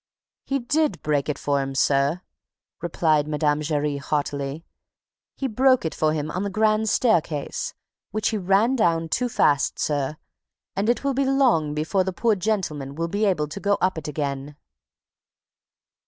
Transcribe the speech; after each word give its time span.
"He 0.45 0.57
did 0.57 1.03
break 1.03 1.29
it 1.29 1.37
for 1.37 1.61
him, 1.61 1.75
sir," 1.75 2.23
replied 2.81 3.27
Mme. 3.27 3.59
Giry 3.61 3.97
haughtily. 3.97 4.65
"He 5.35 5.45
broke 5.47 5.85
it 5.85 5.93
for 5.93 6.11
him 6.11 6.31
on 6.31 6.41
the 6.41 6.49
grand 6.49 6.89
staircase, 6.89 7.75
which 8.09 8.29
he 8.29 8.37
ran 8.39 8.75
down 8.75 9.09
too 9.09 9.29
fast, 9.29 9.77
sir, 9.77 10.17
and 10.75 10.89
it 10.89 11.03
will 11.03 11.13
be 11.13 11.23
long 11.25 11.75
before 11.75 12.03
the 12.03 12.13
poor 12.13 12.35
gentleman 12.35 12.95
will 12.95 13.09
be 13.09 13.25
able 13.25 13.47
to 13.49 13.59
go 13.59 13.77
up 13.79 13.95
it 13.95 14.07
again!" 14.07 14.55